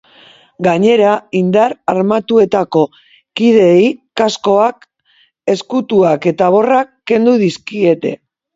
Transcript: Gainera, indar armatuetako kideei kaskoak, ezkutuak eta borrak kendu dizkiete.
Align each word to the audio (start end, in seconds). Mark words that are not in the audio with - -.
Gainera, 0.67 1.09
indar 1.39 1.75
armatuetako 1.93 2.81
kideei 3.41 3.85
kaskoak, 4.23 4.89
ezkutuak 5.57 6.29
eta 6.35 6.51
borrak 6.59 6.93
kendu 7.13 7.39
dizkiete. 7.47 8.19